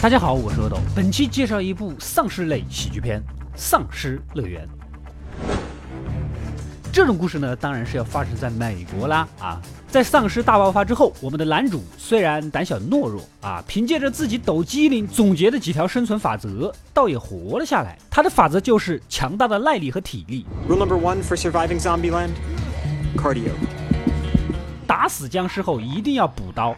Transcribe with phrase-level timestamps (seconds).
[0.00, 3.20] 大家好，我是阿斗，本期介绍一部丧尸类喜剧片
[3.56, 4.64] 《丧尸乐园》。
[6.92, 9.60] 这种故事呢，当然是要发生在美国啦啊！
[9.88, 17.98] 在丧尸大爆发之后，我们的男主虽然胆小懦弱啊，凭借着自己抖机灵总结的几条生存法则，倒也活了下来。
[18.08, 20.46] 他的法则就是强大的耐力和体力。
[20.68, 22.30] Rule number one for surviving Zombieland:
[23.16, 23.50] cardio.
[24.86, 26.76] 打死僵尸后一定要补刀。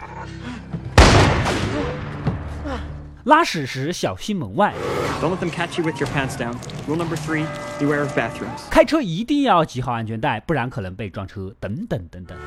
[3.24, 4.72] 拉屎时小心门外。
[5.20, 6.54] Don't let them catch you with your pants down.
[6.88, 7.44] Rule number three:
[7.78, 8.68] beware of bathrooms.
[8.70, 11.54] 开车一定要系好安全带，不然可能被撞车。
[11.60, 12.38] 等等等等。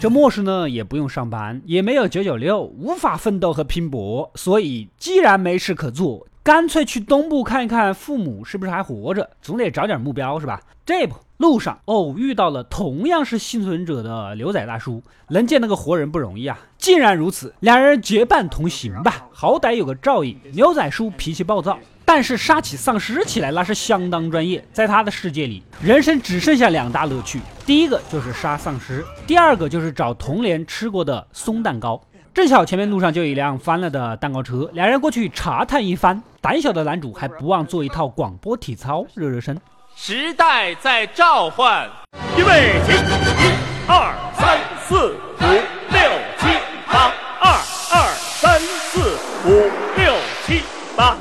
[0.00, 6.26] 这末世呢，也不用上班，也没有九九六，无法奋斗和拼搏，所以既然没事可做。
[6.42, 10.60] 干脆去东部看一看父母是不是还活着，总得找点目标是吧？
[10.84, 16.56] 这不，路上偶遇到了同样是幸存者的牛仔大叔，能见那个活人不容易啊！
[16.78, 20.38] 既然如此，两人结伴同行吧，好歹有个照应。
[20.52, 24.64] 牛仔叔脾气暴躁，但是杀起丧尸起来那是相当专业。
[24.72, 32.00] 在他的世界里，人生只剩下两大乐趣，第一个就是杀丧尸，第二个就是找童年吃过的松蛋糕。
[32.32, 36.22] 正巧前面路上就有一辆翻了的蛋糕车，两人过去查探一番。
[36.40, 39.58] 胆小的男主还不忘做一套广播体操热热身。
[39.96, 41.88] 时代在召唤，
[42.36, 43.52] 预备起，一、
[43.88, 45.46] 二、三、四、五、
[45.90, 46.48] 六、七、
[46.86, 47.52] 八，二、
[47.90, 50.62] 二、三、四、五、六、七、
[50.96, 51.16] 八。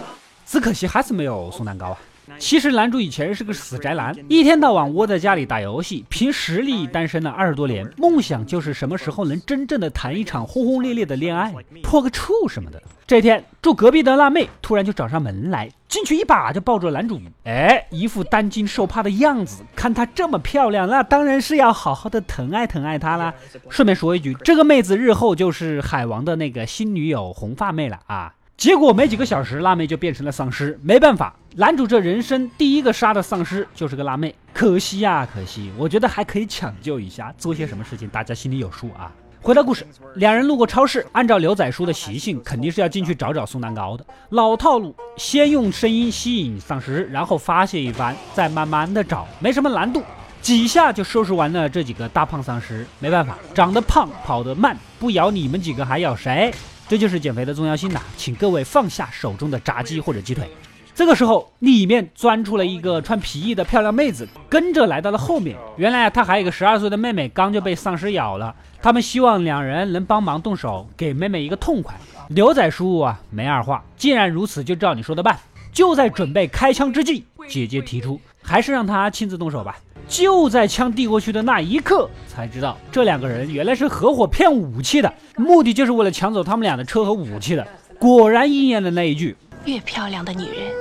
[0.45, 1.97] 只可惜还是没有送蛋糕啊。
[2.39, 12.81] 其实男主以前是个死宅男，一天到晚窝在家里打游戏，凭实力单身了二十多年，梦想就是什么时候能真正的谈一场轰轰烈烈的恋爱，破个处什么的。
[13.05, 19.61] 这天住隔壁的辣妹突然就找上门来，进去一把就抱住男主，哎，一副担惊受怕的样子。
[19.75, 23.33] 看她这么漂亮，那当然是要好好的疼爱疼爱她啦。
[23.69, 28.33] 顺便说一句，这个妹子日后就是海王的那个新女友红发妹了啊。
[28.63, 30.79] 结果没几个小时，辣妹就变成了丧尸。
[30.81, 35.69] 没办法，男主这人生第一个杀的丧尸就是个辣妹，可惜呀，可惜。
[35.77, 39.11] 我觉得还可以抢救一下，做些什么事情，大家心里有数啊。
[39.41, 39.85] 回到故事，
[40.15, 44.05] 两人路过超市，按照牛仔叔的习性，肯定是要进去找找送蛋糕的。
[44.29, 50.01] 老套路，先用声音吸引丧尸，然后发泄一番，再慢慢的找，没什么难度，
[50.41, 52.87] 几下就收拾完了这几个大胖丧尸。
[52.99, 56.49] 没办法，长得胖，跑得慢，不咬你们几个还咬谁？
[56.93, 60.47] 这就是减肥的重要性呐，请各位放下手中的炸鸡或者鸡腿。
[60.93, 65.57] 这个时候，里面钻出了一个穿皮衣的漂亮妹子，跟着来到了后面。
[65.75, 68.53] 原来她还有个十二岁的妹妹，刚就被丧尸咬了。
[68.79, 71.95] 他们希望两人能帮忙动手，给妹妹一个痛快。
[72.27, 75.35] 牛仔叔啊，没二话，既然如此，就照你说的办。
[75.71, 79.77] 就在准备开枪之际，姐姐提出，还是让他亲自动手吧。
[80.13, 87.67] 就在枪递过去的那一刻，才知道这两个人原来是合伙骗武器的，目的就是为了抢走他们俩的车和武器的。
[87.97, 89.35] 果然应验了那一句：
[89.65, 90.71] 越漂亮的女人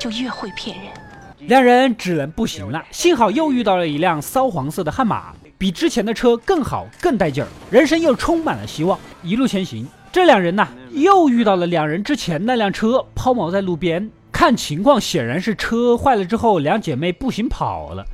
[0.00, 0.86] 就越会骗人。
[1.46, 8.98] 两人只能不行了，幸好又遇到了一辆骚黄色的悍马，比之前的车更好更带劲儿，人生又充满了希望。
[9.22, 18.04] 一路前行，这两人呐又遇到了两人之前那辆车抛锚在路边，看情况显然是车坏了之后，两姐妹步行跑了。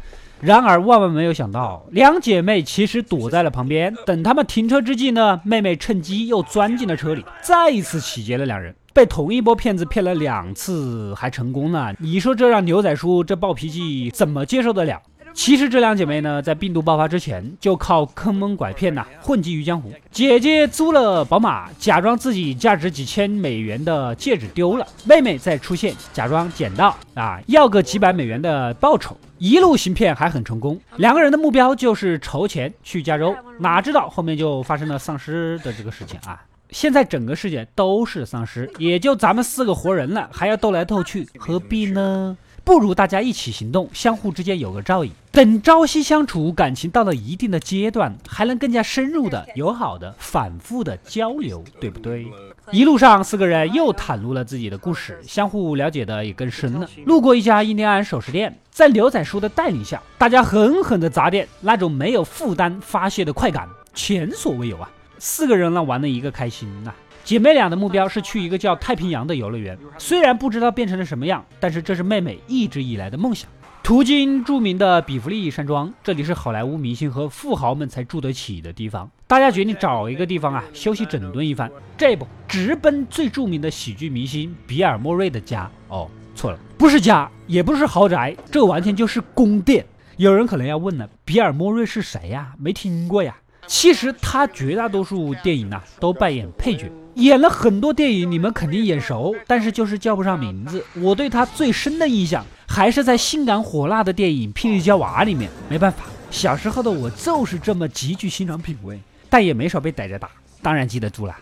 [0.40, 3.94] 然而，万万没有想到，两姐妹其实躲在了旁边。
[4.04, 8.74] 等他们停车之际呢，妹妹趁机又钻进了车里，再一次洗劫了两人。
[8.92, 11.94] 被同一波骗子骗了两次，还成功了。
[11.98, 15.00] 你说这让牛仔叔这暴脾气怎么接受得了？
[15.36, 19.92] 其实这两姐妹呢，在病毒爆发之前就靠坑蒙拐骗呐，混迹于江湖。
[20.10, 29.14] 姐姐租了宝马，假装自己价值几千美元的戒指丢了，妹妹再出现，假装捡到啊，要个几百美元的报酬。
[29.36, 33.36] 一路行骗还很成功，两个人的目标就是筹钱去加州。
[33.60, 36.42] 哪知道后面就发生了丧尸的这个事情啊！
[36.70, 42.36] 现在整个世界都是丧尸，也就咱们四个活人了，还要斗来斗去，何必呢？
[42.66, 45.12] 不如大家一起行动，相互之间有个照应。
[45.30, 52.26] 等朝夕相处，感情到了一定的阶段，还能更加深入的、友好的、反复的交流，对不对？
[52.72, 56.90] 一路上，四个人又袒露了自己的故事，相互了解的也更深了。
[57.04, 64.90] 路过一家印第安首饰店，在牛仔叔的带领下，大家狠狠的砸店，那种没有负担发泄的快感，前所未有啊！
[65.20, 66.92] 四个人呢，玩的一个开心呐。
[67.26, 73.50] 姐妹俩的目标是去一个叫太平洋的游乐园，虽然不知道变成了什么样，但是这是妹妹一直以来的梦想。
[73.82, 79.10] 途经著名的比弗利山庄，这里是好莱坞明星和富豪们才住得起的地方。
[79.26, 81.68] 大家决定找一个地方啊休息整顿一番。
[81.98, 85.68] 这不直奔最著名的喜剧明星比尔·莫瑞的家？
[85.88, 89.84] 哦，错了，不是家，也不是豪宅，这完全就是宫殿。
[90.16, 92.52] 有人可能要问了，比尔·莫瑞是谁呀？
[92.56, 93.36] 没听过呀。
[93.66, 100.84] 其实他绝大多数电影呢都扮演配角，演了很多电影，你们肯定眼熟，但是就是叫不上名字。
[100.94, 105.50] 我对他最深的印象还是在性感火辣的电影《霹雳娇娃》里面。
[105.68, 110.30] 没办法，小时候的我就是这么极具欣赏品味，但也没少被逮着打，
[110.62, 111.36] 当然记得住了。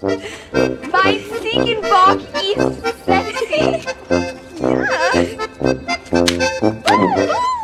[0.00, 2.58] My singing box is
[3.06, 3.80] sexy.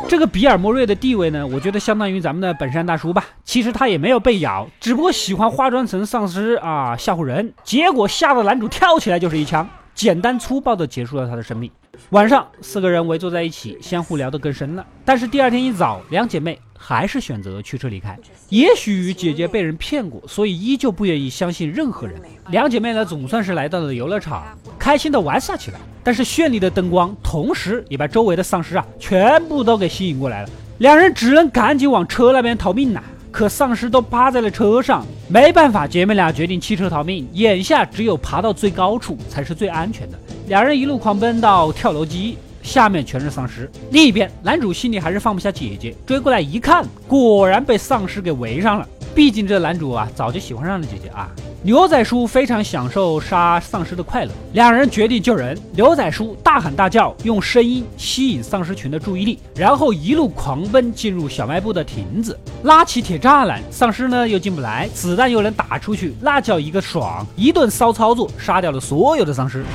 [0.07, 3.25] 这个比尔莫瑞的地位呢，我觉得相当于咱们的本山大叔吧。
[3.43, 11.69] 其实他也没有被咬，只不过喜欢化妆成丧尸啊吓唬人，结果吓得男主跳起来就是一枪，简单粗暴的结束了他的生命。
[12.09, 14.85] 晚上，四个人围坐在一起，相互聊得更深了。
[15.03, 18.17] 但是第二天一早，两姐妹还是选择驱车离开。
[18.49, 22.15] 也许姐姐被人骗过，所以依旧不愿意相信任何人。
[22.49, 25.79] 两姐妹呢，总算是来到了游乐场，开心的玩耍起来。
[26.03, 30.49] 但是绚丽的灯光，同时也把周围的丧尸啊，全部都给吸引过来了。
[30.77, 33.03] 两人只能赶紧往车那边逃命呐。
[33.29, 37.27] 可丧尸都趴在了车上，没办法，姐妹俩决定弃车逃命。
[37.33, 40.17] 眼下只有爬到最高处才是最安全的。
[40.47, 43.69] 两人一路狂奔到跳楼机，下面全是丧尸。
[43.91, 48.87] 另一边，男主心里还是放不下姐姐，追过来一看，果然被丧尸给围上了。
[49.13, 51.29] 毕竟这男主啊，早就喜欢上了姐姐啊。
[51.63, 55.57] 牛仔叔非常享受杀丧尸的快乐，两人决定救人。
[55.73, 67.25] 牛仔叔大喊大叫，用声音吸引丧尸群的注意力，然后一路狂奔进入小卖部的亭子，拉起铁栅栏，丧尸呢又进不来，子弹又能打出去，那叫一个爽！
[67.35, 69.65] 一顿骚操作，杀掉了所有的丧尸。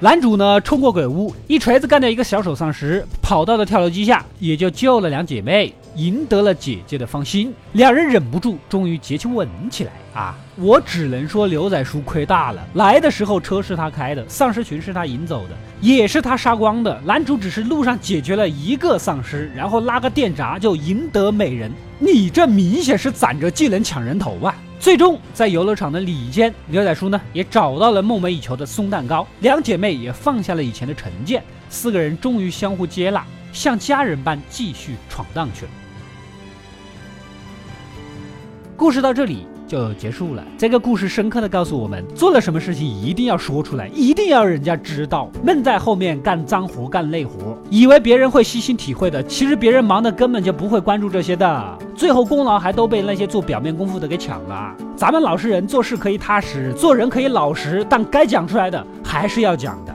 [0.00, 7.52] 男主呢，冲过鬼屋，一锤子干掉一个小丑丧尸，跑到了跳楼机下，也就救了两姐妹，赢得了姐姐的芳心。
[7.72, 10.38] 两人忍不住，终于结亲吻起来啊！
[10.54, 17.00] 我只能说牛仔叔亏大了，来的时候车是他开的，丧尸群是他引走的，也是他杀光的。
[17.04, 24.54] 男主只是路上解决了一个丧尸，然后拉个电闸就赢得美人，你这明显是攒着技能抢人头啊！
[24.88, 35.70] 最终，在游乐场的里间，牛仔叔呢也找到了梦寐以求的松蛋糕，两姐妹也放下了以前的成见，四个人终于相互接纳，像家人般继续闯荡去了。
[38.78, 39.46] 故事到这里。
[39.68, 40.42] 就结束了。
[40.56, 45.30] 这个故事深刻的告诉我们，做了什么事情一定要说出来，一定要人家知道。
[45.44, 54.74] 闷在后面干脏活、干累活，以为别人会细心体会的，其实别人忙的根本就不会关注这些的，最后功劳还都被那些做表面功夫的给抢了。
[54.96, 59.94] 咱们老实人做事可以踏实，做人可以老实，但该讲出来的还是要讲的。